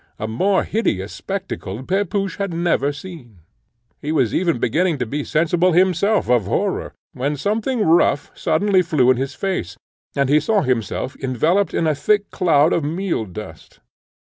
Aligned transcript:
A 0.17 0.27
more 0.27 0.63
hideous 0.63 1.13
spectacle 1.13 1.83
Pepusch 1.83 2.37
had 2.37 2.51
never 2.55 2.91
seen. 2.91 3.41
He 4.01 4.11
was 4.11 4.33
even 4.33 4.57
beginning 4.57 4.97
to 4.97 5.05
be 5.05 5.23
sensible 5.23 5.73
himself 5.73 6.27
of 6.27 6.45
horror, 6.45 6.93
when 7.13 7.37
something 7.37 7.81
rough 7.85 8.31
suddenly 8.33 8.81
flew 8.81 9.11
in 9.11 9.17
his 9.17 9.35
face, 9.35 9.77
and 10.15 10.27
he 10.27 10.39
saw 10.39 10.63
himself 10.63 11.15
enveloped 11.21 11.75
in 11.75 11.85
a 11.85 11.93
thick 11.93 12.31
cloud 12.31 12.73
of 12.73 12.83
meal 12.83 13.25
dust. 13.25 13.79